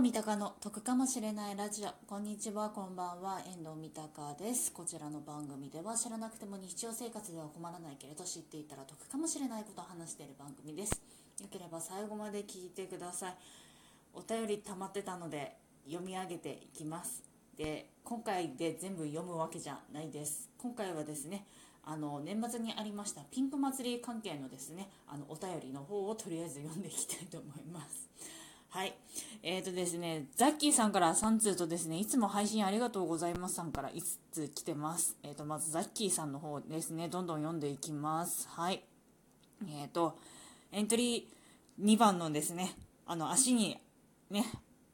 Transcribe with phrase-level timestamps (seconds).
[0.00, 1.90] 三鷹の得かもしれないラジオ。
[2.06, 4.72] こんにちはこんばんは遠藤三鷹です。
[4.72, 10.92] こちらの番組では知らなくても日常生活では困らないけれど知っていたら得かもしれないことを話している番組です。
[11.42, 13.34] よければ最後まで聞いてください。
[14.14, 17.22] お便り溜まってたので読み上げていきます。
[17.58, 20.48] で今回で全部読むわけじゃないです。
[20.56, 21.44] 今回はですね
[21.84, 28.08] あの年末にありましたピンク祭り関係のですねあのお便りの方をとりあえず読んでいきたいと思います。
[28.70, 28.94] はい。
[29.42, 35.16] えーとですね、ザッキーさんから3通とですね、いつも配信ありがとうございますさんから5つ来てます。
[35.24, 38.48] えーと、まずザッキーさんの方ですね、どんどん読んでいきます。
[38.48, 38.84] はい。
[39.64, 40.16] えーと、
[40.70, 43.76] エントリー2番のですね、あの、足に
[44.30, 44.44] ね、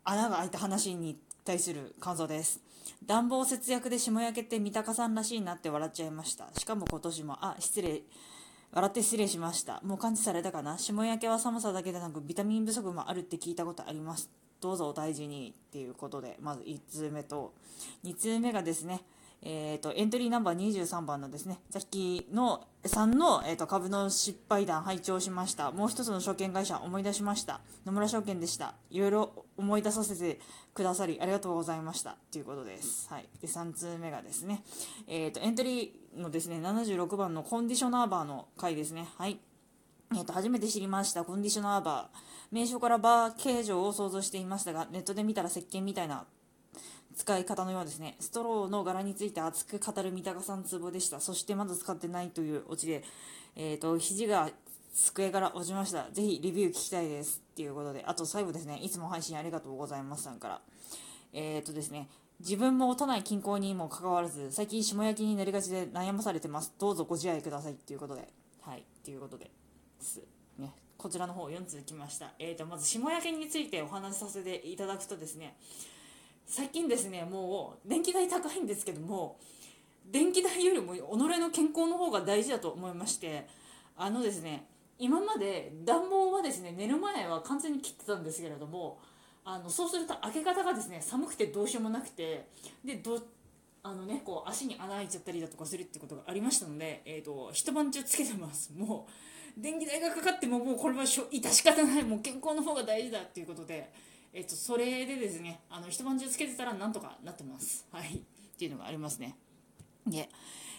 [0.05, 2.63] 穴が開いた話に対する感想です。
[3.05, 6.49] 暖房節約で霜焼けて三鷹さんらしいなって笑っちゃいました。
[6.57, 8.05] しかも今年も、あ、失礼。
[8.73, 9.81] 笑って失礼しました。
[9.85, 10.79] もう感知されたかな？
[10.79, 14.31] 霜焼けは寒さだけでなくビタミン不足もあるって聞いたことあります。
[14.61, 17.53] どうぞお大事にっていうことで、まず1通目と、
[18.05, 19.03] 2通目がですね、
[19.43, 25.71] えーと、エントリーナンバー23番のですね、ザッキのさんの、えーと、株の失敗談拝聴しました。
[25.71, 27.61] もう一つの証券会社思い出しました。
[27.85, 28.75] 野村証券でした。
[28.91, 30.41] いろいろ思い出させて
[30.75, 32.17] くださりありがとうございました。
[32.33, 33.09] ということです。
[33.09, 33.29] はい。
[33.41, 34.63] で、3通目がですね、
[35.07, 39.09] えーと、エントリーのですね、76番のコンディショナーバーの回ですね。
[39.17, 39.39] はい。
[40.13, 42.17] えーと、初めて知りましたコンディショナーバー
[42.53, 46.25] 名称からバー形状を想像していましたがネットで見たら石鹸みたいな
[47.17, 48.15] 使い方のようですね。
[48.21, 51.19] ストローの柄について熱く語る三鷹さんツボでした。
[51.19, 53.03] そしてまだ使ってないというオチで、
[53.57, 54.51] えっ、ー、と、肘が
[54.95, 56.09] 机から落ちました。
[56.13, 57.43] ぜひレビュー聞きたいです。
[57.53, 60.61] っていうことで、あと最後ですね、いつも配信ありがとうございますさんから。
[61.33, 62.09] えっ、ー、とですね、
[62.41, 66.75] 自分も都内近郊にもかかわらず、最近霜焼きになりがちで悩まされてます。
[66.79, 67.73] どうぞご自愛ください。
[67.73, 68.29] っていうことで、
[68.61, 69.51] はい、っていうことで、
[70.01, 70.21] す。
[70.59, 72.35] ね、こちらの方4通来ました。
[72.39, 75.57] えーと、まず霜焼けについてお話しさせていただくとですね、
[76.47, 79.39] 最近ですねもう電気代高いんですけども
[80.11, 83.47] 電気代よりも己の健康の方が大事だと思いまして
[83.97, 84.67] あのですね
[84.99, 88.99] 今まで暖房はですね寝る前は完全に切ってたんですけれども
[89.45, 92.49] あのそうすると明け方がですね寒くてどうしようもなくて
[92.85, 93.21] でど
[93.83, 98.73] あのねこう足に穴開いちゃったりだとかするってことがありましたので、えーと、一晩中つけてます。
[98.77, 99.07] も
[99.57, 102.03] う電気代がかかってももうこれは致し方ない。
[102.03, 103.93] もう健康の方が大事だっていうことで
[104.37, 107.87] えっと、それでですね、あの、一晩中つけてたらなんとかなってます。
[107.91, 108.17] はい。
[108.17, 108.21] っ
[108.59, 109.35] ていうのがありますね。
[110.07, 110.29] で、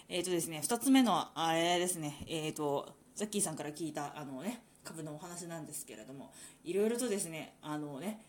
[0.07, 6.31] えっ、ー、とですね、2つ目の、あれですね、えっ、ー、と、ザッキーさんから聞いた、あのね、株のお話なんですけれども、
[6.63, 8.21] いろいろとですね、あのね、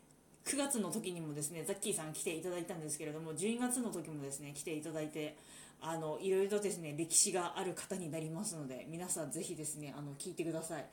[0.47, 5.37] 9月の時にもですね、ザッキーさん来ていただいたんですけれども、12月の時もですね、来ていただいて、
[5.83, 10.87] あの、いろいろとですね、歴史がある方になりますので、皆さんぜひですね、あの、聞いてください。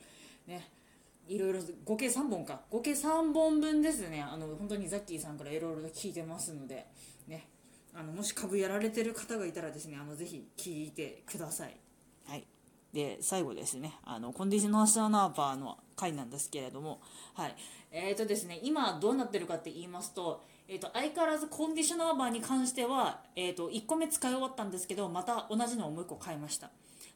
[0.46, 0.68] ね。
[1.28, 2.62] いろいろ合計3本か。
[2.70, 4.22] 合計3本分ですね。
[4.22, 6.86] あの本当にザッキーさんからいろいろ聞いてますので。
[7.26, 7.48] ね。
[7.94, 11.76] あのもし株やられてる方がいたらですねあのぜひ聞いてください。
[12.26, 12.46] はい。
[12.92, 13.94] で最後ですね。
[14.04, 17.00] あのコンディショナーナーバーの回なんですけれども。
[17.34, 17.56] はい。
[17.90, 26.70] えーとですね今どうなってるかって言いますとえーと、相変わらずコンディショナーバーに関しては、えー、と1個目使い終わったんですけどまた同じのをもう1個買いました。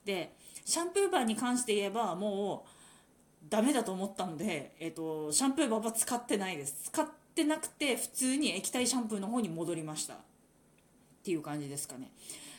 [0.04, 0.34] で
[0.64, 2.79] シャンプーバーに関して言えばもう
[3.50, 6.90] ダメだと思ったので、えーと、シャンプーババ使ってないです。
[6.90, 10.14] 使ってなくて普通に液体シャンプーの方に戻りました。
[10.14, 10.18] っ
[11.22, 12.10] ていう感じですかね。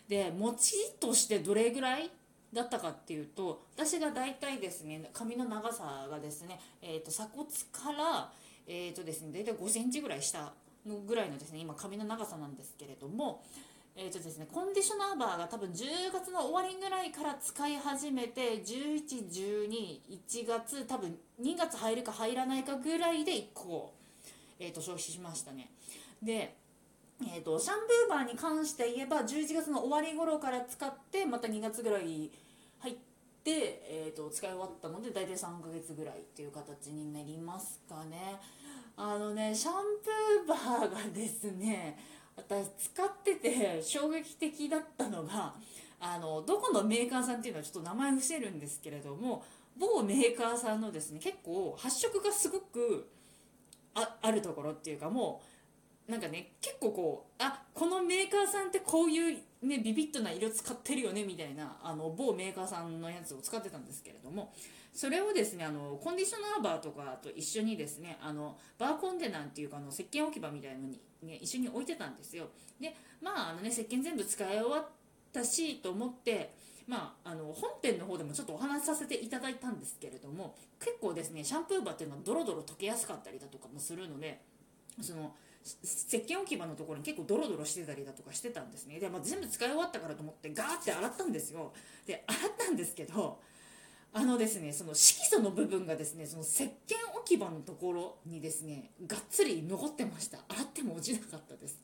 [0.08, 2.12] で持ちとしてどれぐらい
[2.54, 8.30] だったかっていうと私が大体ですね髪の長さがですね、えーと、鎖骨から、
[8.68, 10.52] えーとですね、大体5センチぐらい下
[10.86, 13.42] のぐらいのですね今髪の長さなんですけれども
[13.96, 23.94] えーとですね、コンディショナーバーが多分10月の終わりぐらいから使い始めて11、12、1月多分2月入るか入らないかぐらいで1個、
[24.60, 25.70] えーと、消費しましたね。
[26.24, 26.56] で、
[27.22, 32.32] えーと、シャンプーバーに関して言えば11月の終わり頃から使ってまた2月ぐらい
[32.80, 32.96] 入っ
[33.44, 38.40] て、えー、と使い終わったので大体3ヶ月ぐらいっていう形になりますかね。
[38.96, 39.74] あのねシャン
[40.46, 41.98] プーバーがですね
[42.36, 43.11] 私使っ
[43.54, 45.54] て衝撃的だったのが
[46.00, 49.44] あのどこのメーカーさんっていうのはちょっと名前伏せるんですけれども
[49.78, 53.08] 某メーカーさんのですね結構発色がすごく
[53.94, 55.42] ああるところっていうかも
[56.08, 64.52] うなんかね結構こうあこのメーカーさんってこういうねビビッドな色使ってるよねみたいなあの某メーカーさんのやつを使ってたんですけれども
[64.94, 72.48] それをですねあのコンディショナーバーとかと一緒にですねあのバーコンテナっていうかあの石鹸置き場みたいのに、ね、一緒に置いてたんですよ。
[72.80, 74.86] でまああのね石鹸全部使い終わっ
[75.32, 76.54] たしと思って
[76.88, 84.42] まあ、あの本編の方でもちょっとお話しさせていただいたんですけれども結構ですねシャンプーバーっていうのはドロドロ溶けやすかったりだとかもするので
[85.00, 85.34] その
[85.64, 89.00] 石鹸置き場のところに結構ドロドロしてたりだとかしてたんですね。
[89.00, 91.72] で、まあ、全部使い終わったからと思ってガーって洗ったんですよ。
[92.06, 93.40] で洗ったんですけど
[94.14, 96.70] あのですねその色素の部分がですねその石鹸
[97.16, 100.40] 置き場のところにですねがっつり残ってました。
[100.50, 101.78] 洗っても落ちなかったです。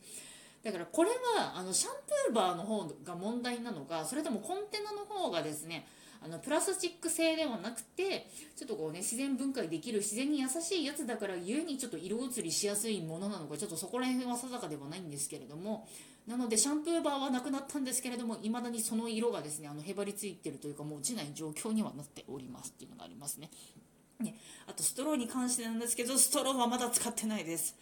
[0.63, 1.93] だからこれはあのシャン
[2.27, 5.87] プーバーの方が問題なのかそれともコンテナの方がですね
[6.21, 15.87] あのプラスチック製ではなくてちょっとこうね自然分解できる自然に優しいやつだから故にちょっと色移りしやすいものなのかちょっとそこら辺は定かではないんですけれども
[16.27, 23.49] なのでシャンプーバーはなくなったんですけれども未だにその色がですねあのへばりついてるというかもう落ちない状況にはなっておりますっていうのがありますね。
[24.19, 24.35] ね
[24.67, 27.75] あとストローに関してなんですけどストローはまだ使ってないです。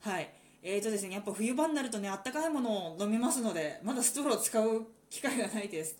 [0.00, 0.30] はい。
[0.62, 5.96] えーとですね、やっぱ冬場になるとね、あったかいものを飲みますので、まだストローを使う機会がないです。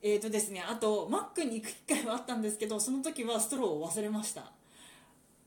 [0.00, 4.52] えーとですね、あと、マックに行く機会はあったんですけど、その時はストローを忘れました。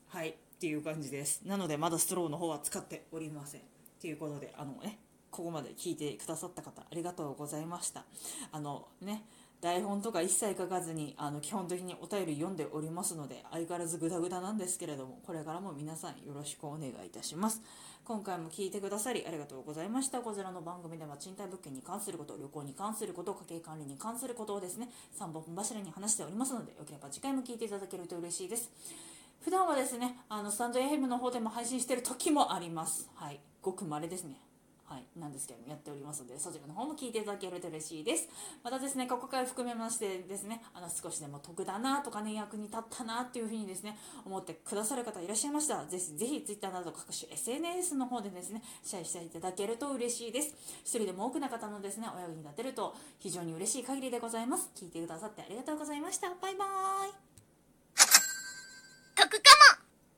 [0.08, 1.40] はい、っていう感じです。
[1.46, 3.62] なので、まだストローの方は使っておりません。
[3.98, 4.98] ということで、あのね、
[5.30, 8.04] ここまで聞いてくださった方、ありがとうございました。
[8.52, 9.24] あのね、
[9.62, 17.62] 台本とか一切書かずにあの基本的にお便り読んでおりますので相変わらずグダグダなんですけれどもこれからも皆さんよろしくお願いいたします。
[18.04, 20.18] 今回も聞いてくださりありがとうございました。
[20.18, 28.68] こちらの番組では賃貸物件に関すること旅行に関すること家計管理に関することをですね3本柱に話しておりますのでよければ次回も聞いていただけると嬉しいです。
[29.44, 33.08] 普段はですねあのスタンド FM の方でも配信してる時もあります。
[33.14, 33.38] はい。
[33.60, 34.40] ごく稀ですね。
[34.92, 38.28] はい、なんですけどもやっておりますのでそちらの方も聞いていただけると嬉しいです。
[38.62, 43.96] またですねここから含めましてですねあの少しでも得だなとかね役に立ったなっていうふうにですね
[44.26, 50.54] 思ってくださる方いらっしゃいましたらぜひぜひ Twitter など各種 SNS の方でですねシェアしていただけると嬉しいです。
[50.84, 54.68] 一人でも多くの方のですねお役に立てると非常に嬉しい限りでございます。
[54.76, 56.28] 聞いてくださってありがとうございました。
[56.28, 57.32] バイバーイ。